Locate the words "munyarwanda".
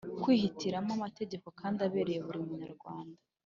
2.47-3.19